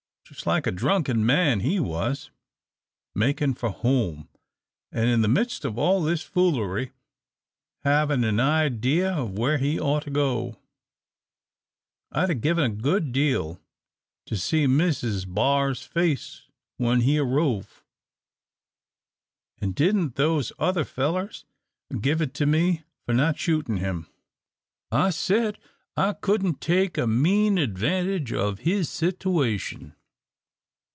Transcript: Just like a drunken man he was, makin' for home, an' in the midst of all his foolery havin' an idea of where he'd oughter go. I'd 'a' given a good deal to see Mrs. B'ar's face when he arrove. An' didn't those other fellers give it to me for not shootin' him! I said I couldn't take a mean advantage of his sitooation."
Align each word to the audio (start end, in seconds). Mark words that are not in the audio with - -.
Just 0.33 0.45
like 0.47 0.65
a 0.65 0.71
drunken 0.71 1.25
man 1.25 1.59
he 1.59 1.77
was, 1.77 2.31
makin' 3.13 3.53
for 3.53 3.67
home, 3.69 4.29
an' 4.89 5.09
in 5.09 5.21
the 5.23 5.27
midst 5.27 5.65
of 5.65 5.77
all 5.77 6.05
his 6.05 6.21
foolery 6.21 6.93
havin' 7.83 8.23
an 8.23 8.39
idea 8.39 9.11
of 9.11 9.37
where 9.37 9.57
he'd 9.57 9.81
oughter 9.81 10.09
go. 10.09 10.57
I'd 12.13 12.29
'a' 12.29 12.35
given 12.35 12.63
a 12.63 12.73
good 12.73 13.11
deal 13.11 13.59
to 14.25 14.37
see 14.37 14.67
Mrs. 14.67 15.25
B'ar's 15.27 15.81
face 15.81 16.47
when 16.77 17.01
he 17.01 17.17
arrove. 17.17 17.83
An' 19.59 19.71
didn't 19.73 20.15
those 20.15 20.53
other 20.57 20.85
fellers 20.85 21.43
give 21.99 22.21
it 22.21 22.33
to 22.35 22.45
me 22.45 22.83
for 23.05 23.13
not 23.13 23.37
shootin' 23.37 23.77
him! 23.79 24.07
I 24.93 25.09
said 25.09 25.57
I 25.97 26.13
couldn't 26.13 26.61
take 26.61 26.97
a 26.97 27.05
mean 27.05 27.57
advantage 27.57 28.31
of 28.31 28.59
his 28.59 28.87
sitooation." 28.87 29.93